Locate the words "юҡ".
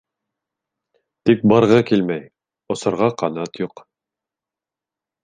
3.65-3.85